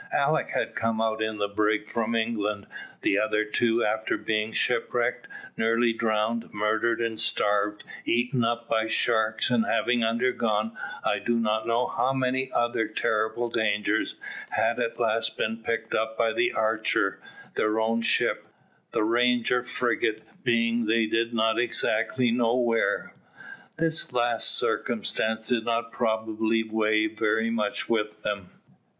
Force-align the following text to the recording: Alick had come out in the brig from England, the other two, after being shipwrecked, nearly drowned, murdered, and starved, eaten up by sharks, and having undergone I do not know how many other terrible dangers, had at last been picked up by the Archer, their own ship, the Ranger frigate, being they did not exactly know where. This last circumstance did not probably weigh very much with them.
Alick 0.11 0.49
had 0.49 0.73
come 0.73 0.99
out 0.99 1.21
in 1.21 1.37
the 1.37 1.47
brig 1.47 1.87
from 1.91 2.15
England, 2.15 2.65
the 3.01 3.19
other 3.19 3.45
two, 3.45 3.85
after 3.85 4.17
being 4.17 4.51
shipwrecked, 4.51 5.27
nearly 5.55 5.93
drowned, 5.93 6.51
murdered, 6.51 6.99
and 6.99 7.19
starved, 7.19 7.83
eaten 8.03 8.43
up 8.43 8.67
by 8.67 8.87
sharks, 8.87 9.51
and 9.51 9.63
having 9.63 10.03
undergone 10.03 10.75
I 11.05 11.19
do 11.19 11.39
not 11.39 11.67
know 11.67 11.85
how 11.85 12.13
many 12.13 12.51
other 12.51 12.87
terrible 12.87 13.51
dangers, 13.51 14.15
had 14.49 14.79
at 14.79 14.99
last 14.99 15.37
been 15.37 15.57
picked 15.57 15.93
up 15.93 16.17
by 16.17 16.33
the 16.33 16.51
Archer, 16.51 17.21
their 17.53 17.79
own 17.79 18.01
ship, 18.01 18.47
the 18.93 19.03
Ranger 19.03 19.63
frigate, 19.63 20.23
being 20.43 20.87
they 20.87 21.05
did 21.05 21.31
not 21.31 21.59
exactly 21.59 22.31
know 22.31 22.55
where. 22.55 23.13
This 23.77 24.11
last 24.11 24.57
circumstance 24.57 25.45
did 25.45 25.63
not 25.63 25.91
probably 25.91 26.63
weigh 26.63 27.05
very 27.05 27.51
much 27.51 27.87
with 27.87 28.23
them. 28.23 28.49